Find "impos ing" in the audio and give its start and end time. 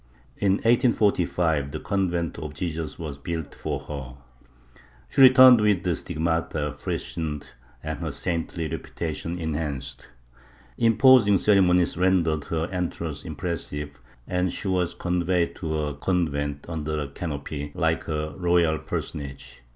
10.79-11.37